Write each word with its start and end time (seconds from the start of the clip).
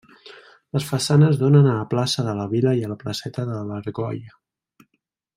Les 0.75 0.85
façanes 0.91 1.35
donen 1.41 1.67
a 1.67 1.75
la 1.75 1.85
plaça 1.91 2.25
de 2.29 2.33
la 2.39 2.47
Vila 2.53 2.73
i 2.79 2.81
a 2.83 2.89
la 2.93 2.97
placeta 3.03 3.45
de 3.51 3.59
l'Argolla. 3.69 4.35